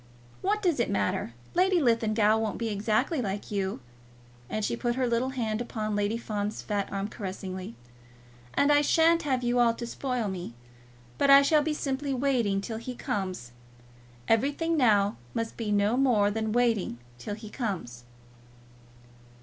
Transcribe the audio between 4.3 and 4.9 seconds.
and she